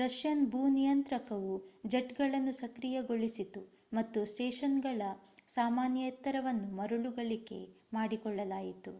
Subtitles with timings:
[0.00, 1.50] Russian ಭೂ ನಿಯಂತ್ರಕವು
[1.86, 3.62] ಜೆಟ್‌ಗಳನ್ನು ಸಕ್ರಿಯಗೊಳಿಸಿತು
[3.92, 5.10] ಮತ್ತು ಸ್ಟೇಷನ್‌ನ
[5.48, 7.60] ಸಾಮಾನ್ಯ ಎತ್ತರವನ್ನು ಮರುಗಳಿಕೆ
[7.92, 8.94] ಮಾಡಿಕೊಳ್ಳಲಾಯಿತು